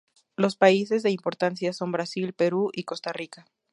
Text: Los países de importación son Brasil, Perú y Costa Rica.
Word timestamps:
Los 0.35 0.55
países 0.55 1.03
de 1.03 1.11
importación 1.11 1.75
son 1.75 1.91
Brasil, 1.91 2.33
Perú 2.33 2.71
y 2.73 2.85
Costa 2.85 3.13
Rica. 3.13 3.45